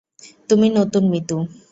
তুমি 0.49 0.67
নতুন 0.77 1.03
মিতু। 1.11 1.37